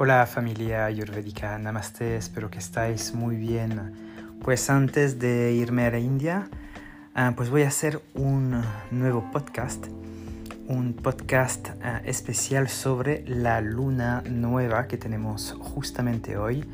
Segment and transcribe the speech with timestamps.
[0.00, 4.38] Hola familia ayurvédica, namaste, espero que estáis muy bien.
[4.40, 6.48] Pues antes de irme a la India,
[7.16, 9.88] ah, pues voy a hacer un nuevo podcast,
[10.68, 16.64] un podcast ah, especial sobre la luna nueva que tenemos justamente hoy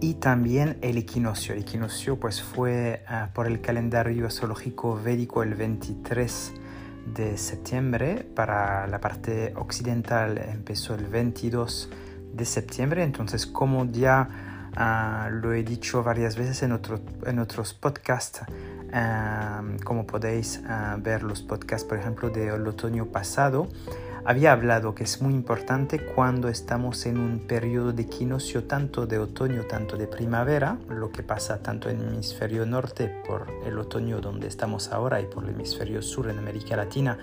[0.00, 1.52] y también el equinoccio.
[1.54, 6.54] El equinoccio pues fue ah, por el calendario astrológico védico el 23
[7.14, 11.90] de septiembre, para la parte occidental empezó el 22
[12.34, 13.02] de septiembre.
[13.02, 14.28] Entonces, como ya
[14.76, 18.40] ah, lo he dicho varias veces en, otro, en otros podcasts,
[18.92, 23.68] ah, como podéis ah, ver los podcasts, por ejemplo, del otoño pasado,
[24.26, 29.18] había hablado que es muy importante cuando estamos en un periodo de equinoccio tanto de
[29.18, 34.22] otoño, tanto de primavera, lo que pasa tanto en el hemisferio norte por el otoño
[34.22, 37.18] donde estamos ahora y por el hemisferio sur en América Latina,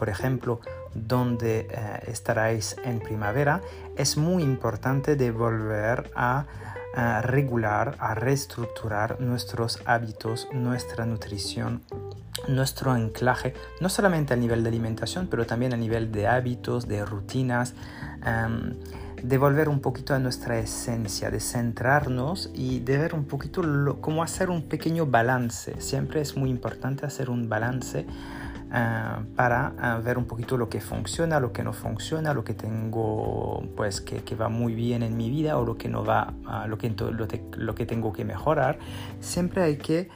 [0.00, 0.60] por ejemplo,
[0.94, 3.60] donde eh, estaréis en primavera,
[3.98, 6.46] es muy importante de volver a,
[7.22, 11.82] regular, a reestructurar nuestros hábitos, nuestra nutrición,
[12.48, 17.04] nuestro anclaje, no solamente a nivel de alimentación, pero también a nivel de hábitos, de
[17.04, 17.74] rutinas.
[18.26, 18.74] Em,
[19.22, 23.62] de volver un poquito a nuestra esencia, de centrarnos y de ver un poquito
[24.00, 25.78] cómo hacer un pequeño balance.
[25.78, 28.06] Siempre es muy importante hacer un balance
[28.72, 32.54] Ah, para ah, ver un poquito lo que funciona, lo que no funciona, lo que
[32.54, 36.32] tengo, pues que, que va muy bien en mi vida o lo que no va,
[36.44, 38.78] uh, lo, que, lo, lo, que tengo que mejorar.
[39.18, 40.08] Siempre hay que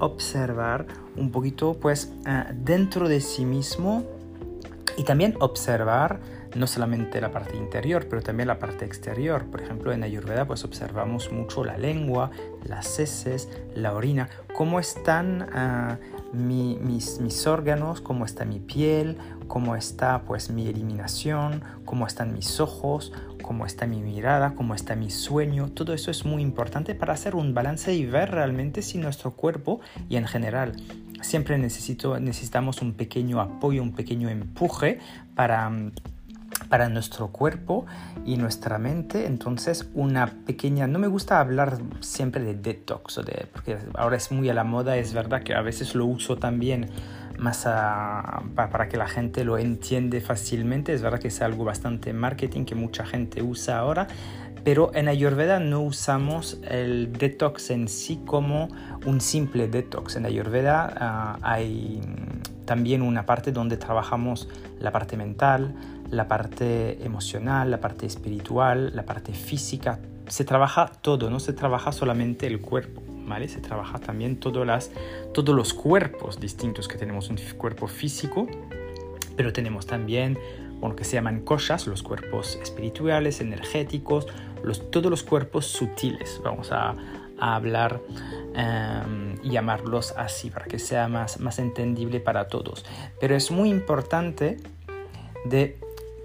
[0.00, 2.12] observar un poquito, pues
[2.52, 4.02] dentro de sí mismo
[4.96, 6.18] y también observar
[6.56, 9.44] no solamente la parte interior, pero también la parte exterior.
[9.44, 12.30] Por ejemplo, en Ayurveda pues observamos mucho la lengua,
[12.64, 15.46] las heces, la orina, cómo están
[16.32, 22.60] mis, mis, órganos, cómo está mi piel, cómo está pues mi eliminación, cómo están mis
[22.60, 25.70] ojos, cómo está mi mirada, cómo está mi sueño.
[25.70, 29.80] Todo eso es muy importante para hacer un balance y ver realmente si nuestro cuerpo
[30.08, 30.76] y en general
[31.20, 34.98] siempre necesito, necesitamos un pequeño apoyo, un pequeño empuje
[35.34, 35.70] para
[36.72, 37.84] para nuestro cuerpo
[38.24, 39.26] y nuestra mente.
[39.26, 44.48] Entonces, una pequeña, no me gusta hablar siempre de detox, de, porque ahora es muy
[44.48, 46.88] a la moda, es verdad que a veces lo uso también
[47.38, 50.94] más para que la gente lo entiende fácilmente.
[50.94, 54.06] Es verdad que es algo bastante marketing que mucha gente usa ahora,
[54.64, 58.68] pero en Ayurveda no usamos el detox en sí como
[59.04, 60.16] un simple detox.
[60.16, 62.00] En Ayurveda ah, hay
[62.64, 64.48] también una parte donde trabajamos
[64.80, 65.74] la parte mental,
[66.12, 69.98] la parte emocional, la parte espiritual, la parte física.
[70.28, 73.48] Se trabaja todo, no se trabaja solamente el cuerpo, ¿vale?
[73.48, 74.90] Se trabaja también las,
[75.32, 77.30] todos los cuerpos distintos que tenemos.
[77.30, 78.46] Un cuerpo físico,
[79.36, 80.38] pero tenemos también,
[80.80, 84.26] bueno, que se llaman cosas, los cuerpos espirituales, energéticos,
[84.62, 86.40] los, todos los cuerpos sutiles.
[86.44, 86.94] Vamos a,
[87.44, 88.00] hablar
[88.54, 92.84] em, y llamarlos así para que sea más, más entendible para todos.
[93.18, 94.58] Pero es muy importante
[95.46, 95.76] de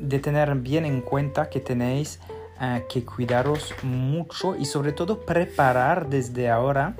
[0.00, 2.20] de tener bien en cuenta que tenéis
[2.60, 6.96] eh, que cuidaros mucho y sobre todo preparar desde ahora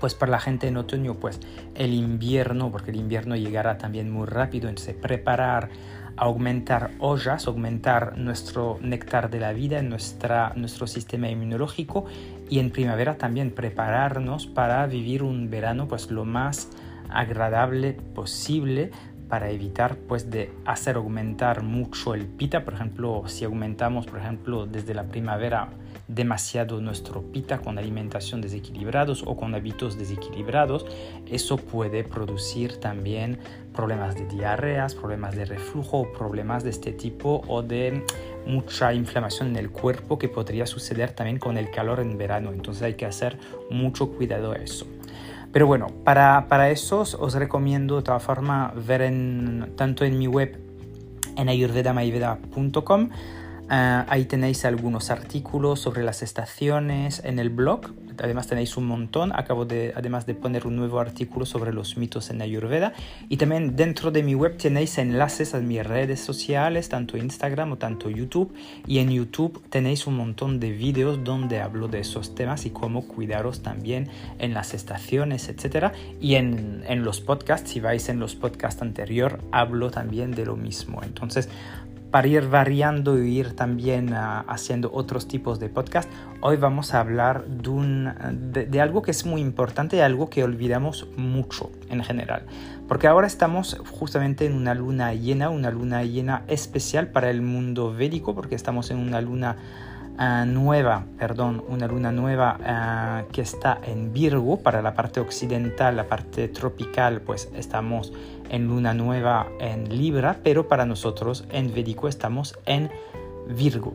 [0.00, 1.40] pues para la gente en otoño pues
[1.74, 4.68] el invierno porque el invierno llegará también muy rápido.
[4.68, 5.68] Entonces preparar
[6.16, 12.04] aumentar ollas aumentar nuestro néctar de la vida nuestra, nuestro sistema inmunológico
[12.50, 16.68] y en primavera también prepararnos para vivir un verano pues lo más
[17.08, 18.90] agradable posible
[19.30, 22.64] para evitar pues de hacer aumentar mucho el pita.
[22.64, 25.68] Por ejemplo si aumentamos por ejemplo desde la primavera
[26.08, 30.84] demasiado nuestro pita con alimentación desequilibrados o con hábitos desequilibrados
[31.26, 33.38] eso puede producir también
[33.72, 38.04] problemas de diarreas problemas de reflujo problemas de este tipo o de
[38.44, 42.52] mucha inflamación en el cuerpo que podría suceder también con el calor en verano.
[42.52, 43.38] Entonces hay que hacer
[43.70, 44.86] mucho cuidado a eso
[45.52, 50.26] pero bueno, para, para eso os recomiendo de todas formas ver en, tanto en mi
[50.26, 50.58] web
[51.36, 53.10] en ayurvedamayveda.com
[53.72, 57.92] Ah, ahí tenéis algunos artículos sobre las estaciones en el blog.
[58.20, 59.30] Además tenéis un montón.
[59.32, 62.94] Acabo de, además de poner un nuevo artículo sobre los mitos en Ayurveda.
[63.28, 67.76] Y también dentro de mi web tenéis enlaces a mis redes sociales, tanto Instagram o
[67.76, 68.52] tanto YouTube.
[68.88, 73.06] Y en YouTube tenéis un montón de vídeos donde hablo de esos temas y cómo
[73.06, 74.08] cuidaros también
[74.40, 75.92] en las estaciones, etc.
[76.20, 80.56] Y en, en los podcasts, si vais en los podcasts anterior, hablo también de lo
[80.56, 81.04] mismo.
[81.04, 81.48] Entonces,
[82.10, 86.10] para ir variando y ir también ah, haciendo otros tipos de podcast,
[86.40, 91.70] hoy vamos a hablar de, algo que es muy importante y algo que olvidamos mucho
[91.88, 92.42] en general.
[92.88, 97.94] Porque ahora estamos justamente en una luna llena, una luna llena especial para el mundo
[97.94, 99.56] védico, porque estamos en una luna
[100.18, 105.96] ah, nueva, perdón, una luna nueva ah, que está en Virgo para la parte occidental,
[105.96, 108.12] la parte tropical, pues estamos
[108.50, 112.90] en luna nueva en Libra, pero para nosotros en Védico estamos en
[113.48, 113.94] Virgo.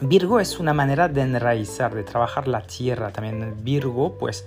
[0.00, 3.12] Virgo es una manera de enraizar, de trabajar la tierra.
[3.12, 4.46] También Virgo, pues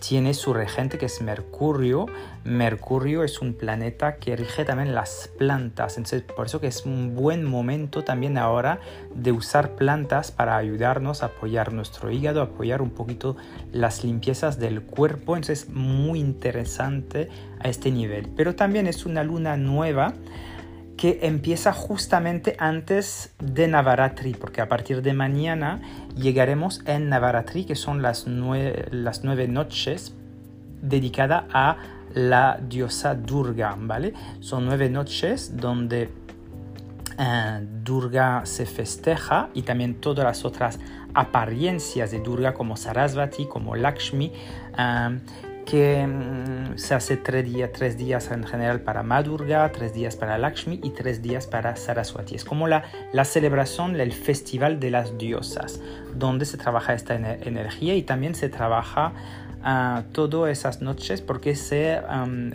[0.00, 2.06] tiene su regente que es Mercurio.
[2.44, 5.96] Mercurio es un planeta que rige también las plantas.
[5.96, 8.80] Entonces, por eso que es un buen momento también ahora
[9.14, 13.36] de usar plantas para ayudarnos a apoyar nuestro hígado, apoyar un poquito
[13.72, 15.36] las limpiezas del cuerpo.
[15.36, 17.28] Entonces, muy interesante
[17.60, 18.28] a este nivel.
[18.36, 20.12] Pero también es una luna nueva
[20.96, 25.80] que empieza justamente antes de Navaratri, porque a partir de mañana
[26.16, 30.14] llegaremos en Navaratri, que son las nueve, noches
[30.80, 31.76] dedicadas a
[32.14, 34.14] la diosa Durga, ¿vale?
[34.40, 36.10] Son nueve noches donde
[37.18, 40.78] eh, Durga se festeja y también todas las otras
[41.12, 44.32] apariencias de Durga como Sarasvati, como Lakshmi,
[44.78, 45.18] eh,
[45.66, 50.38] que mm, se hace tres días, tres días en general para Madurga, tres días para
[50.38, 52.36] Lakshmi y tres días para Saraswati.
[52.36, 55.82] Es como la, la celebración, el festival de las diosas,
[56.14, 59.12] donde se trabaja esta energía y también se trabaja
[59.60, 62.00] uh, todas esas noches porque se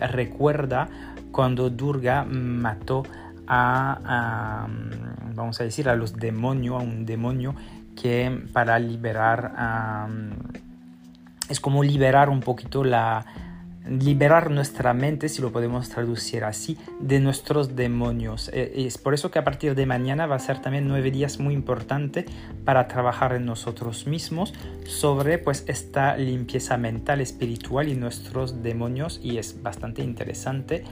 [0.00, 0.88] recuerda
[1.30, 3.04] cuando Durga mató
[3.46, 4.66] a,
[5.34, 7.54] vamos a decir, a los demonios, a un demonio
[7.94, 9.52] que para liberar
[11.52, 13.24] es como liberar un poquito la,
[13.88, 18.50] liberar nuestra mente, si lo podemos traducir así, de nuestros demonios.
[18.52, 21.38] Eh, es por eso que a partir de mañana va a ser también nueve días
[21.40, 22.24] muy importante
[22.64, 24.54] para trabajar en nosotros mismos
[24.86, 30.84] sobre pues esta limpieza mental, espiritual y nuestros demonios y es bastante interesante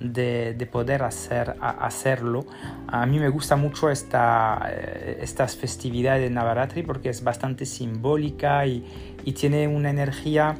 [0.00, 2.46] de, poder hacer, hacerlo.
[2.86, 8.66] A mí me gusta mucho esta, eh, estas festividades de Navaratri porque es bastante simbólica
[8.66, 8.84] y,
[9.24, 10.54] y tiene una energía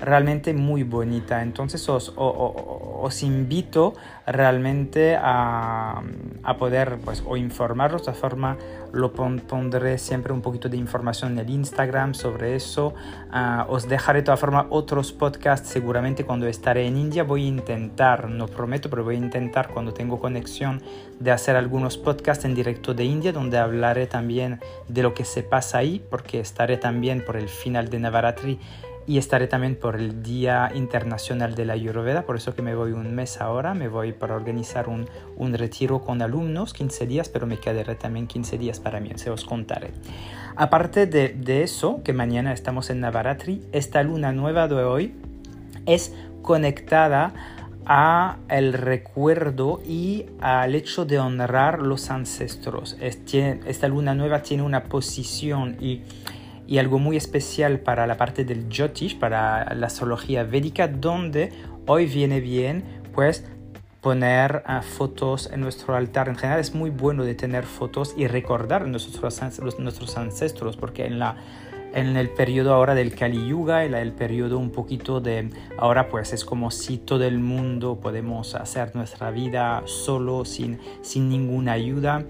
[0.00, 1.42] realmente muy bonita.
[1.42, 3.94] Entonces os, os, invito
[4.26, 6.02] realmente a,
[6.42, 8.06] a, poder pues, o informaros.
[8.06, 8.56] De forma
[8.92, 12.94] lo pondré siempre un poquito de información en el Instagram sobre eso.
[13.30, 17.22] Ah, os dejaré de todas formas otros podcasts seguramente cuando estaré en India.
[17.22, 20.82] Voy a intentar, no prometo, pero voy a intentar cuando tengo conexión
[21.18, 25.42] de hacer algunos podcasts en directo de India donde hablaré también de lo que se
[25.42, 28.58] pasa ahí porque estaré también por el final de Navaratri
[29.10, 32.92] y estaré también por el Día Internacional de la Ayurveda, por eso que me voy
[32.92, 37.44] un mes ahora, me voy para organizar un, un retiro con alumnos, 15 días, pero
[37.44, 39.90] me quedaré también 15 días para mí, se os contaré.
[40.54, 45.16] Aparte de, de eso, que mañana estamos en Navaratri, esta luna nueva de hoy
[45.86, 47.34] es conectada
[47.86, 52.96] a el recuerdo y al hecho de honrar los ancestros.
[53.00, 56.02] esta luna nueva tiene una posición y
[56.70, 61.52] y algo muy especial para la parte del Jyotish, para la astrología védica, donde
[61.86, 63.44] hoy viene bien pues
[64.00, 66.28] poner ah, fotos en nuestro altar.
[66.28, 69.40] En general es muy bueno de tener fotos y recordar nuestros,
[69.80, 71.36] nuestros ancestros, porque en la
[71.92, 76.32] en el periodo ahora del Kali Yuga, el, el periodo un poquito de ahora pues
[76.32, 82.26] es como si todo el mundo podemos hacer nuestra vida solo, sin, sin ninguna ayuda.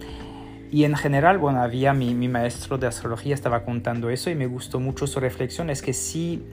[0.71, 4.47] Y en general, bueno, había mi, mi, maestro de astrología estaba contando eso y me
[4.47, 6.45] gustó mucho su reflexión, es que sí,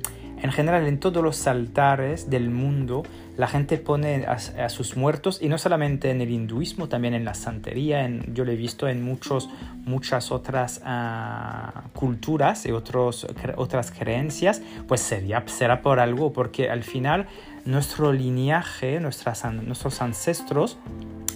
[0.41, 3.03] en general en todos los altares del mundo
[3.37, 7.35] la gente pone a, sus muertos y no solamente en el hinduismo, también en la
[7.35, 9.49] santería, en, yo lo he visto en muchos,
[9.85, 16.83] muchas otras uh, culturas y otros, otras creencias, pues sería, será por algo, porque al
[16.83, 17.27] final
[17.65, 20.79] nuestro lineaje, nuestras, nuestros ancestros,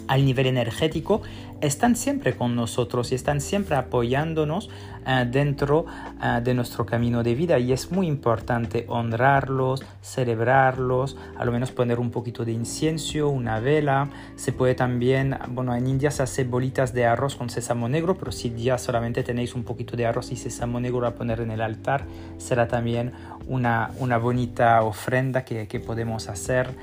[0.08, 1.22] al nivel energético
[1.62, 4.70] están siempre con nosotros y están siempre apoyándonos
[5.06, 5.86] eh, dentro
[6.22, 7.60] eh, de nuestro camino de vida.
[7.60, 13.60] Y es muy importante honrarlos, celebrarlos, a lo menos poner un poquito de incienso, una
[13.60, 18.18] vela, se puede también, bueno, en India se hace bolitas de arroz con sésamo negro,
[18.18, 21.52] pero si ya solamente tenéis un poquito de arroz y sésamo negro a poner en
[21.52, 22.06] el altar,
[22.38, 23.12] será también
[23.48, 26.76] una, una bonita ofrenda que, que podemos hacer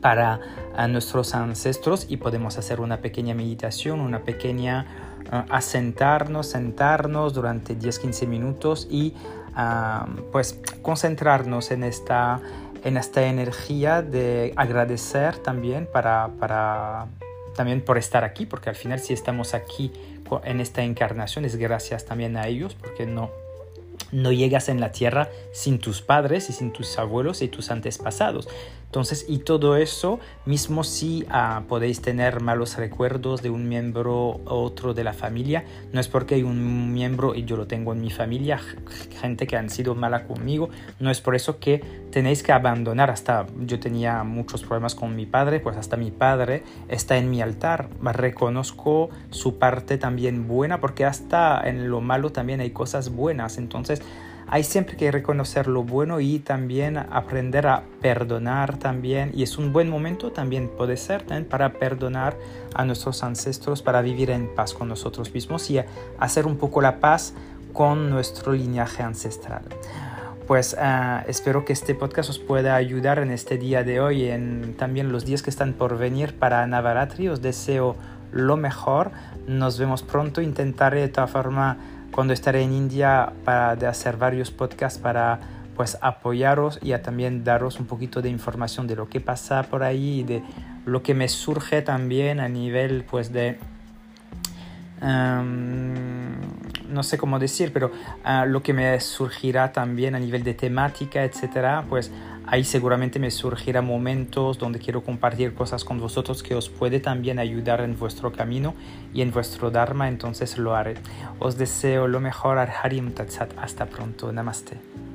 [0.00, 0.40] para
[0.88, 4.86] nuestros ancestros y podemos hacer una pequeña meditación, una pequeña
[5.32, 9.14] uh, asentarnos, sentarnos durante 10-15 minutos y
[10.30, 12.40] pues concentrarnos en esta,
[12.84, 17.08] en esta energía de agradecer también para, para
[17.56, 19.90] también por estar aquí, porque al final si estamos aquí
[20.44, 23.30] en esta encarnación es gracias también a ellos, porque no,
[24.12, 28.48] no llegas en la tierra sin tus padres y sin tus abuelos y tus antepasados.
[28.88, 34.48] Entonces, y todo eso, mismo si ah, podéis tener malos recuerdos de un miembro u
[34.48, 38.00] otro de la familia, no es porque hay un miembro y yo lo tengo en
[38.00, 38.58] mi familia,
[39.20, 43.10] gente que han sido mala conmigo, no es por eso que tenéis que abandonar.
[43.10, 47.42] Hasta yo tenía muchos problemas con mi padre, pues hasta mi padre está en mi
[47.42, 47.90] altar.
[48.00, 53.58] Reconozco su parte también buena, porque hasta en lo malo también hay cosas buenas.
[53.58, 54.00] Entonces,
[54.50, 59.30] hay siempre que reconocer lo bueno y también aprender a perdonar también.
[59.34, 62.36] Y es un buen momento también, puede ser, para perdonar
[62.74, 65.80] a nuestros ancestros, para vivir en paz con nosotros mismos y
[66.18, 67.34] hacer un poco la paz
[67.74, 69.62] con nuestro linaje ancestral.
[70.46, 74.30] Pues ah, espero que este podcast os pueda ayudar en este día de hoy y
[74.30, 77.28] en también los días que están por venir para Navaratri.
[77.28, 77.96] Os deseo
[78.32, 79.10] lo mejor.
[79.46, 80.40] Nos vemos pronto.
[80.40, 81.76] Intentaré de todas formas
[82.12, 85.40] cuando estaré en India para hacer varios podcasts para
[85.78, 90.20] pues apoyaros y también daros un poquito de información de lo que pasa por ahí
[90.20, 90.42] y de
[90.84, 93.58] lo que me surge también a nivel pues de
[95.00, 96.34] em,
[96.88, 97.92] no sé cómo decir pero
[98.24, 102.10] ah, lo que me surgirá también a nivel de temática etcétera pues
[102.50, 107.38] ahí seguramente me surgirán momentos donde quiero compartir cosas con vosotros que os puede también
[107.38, 108.74] ayudar en vuestro camino
[109.14, 110.94] y en vuestro Dharma, entonces lo haré.
[111.38, 113.52] Os deseo lo mejor, Arharim Tatsat.
[113.58, 114.32] Hasta pronto.
[114.32, 115.07] Namaste.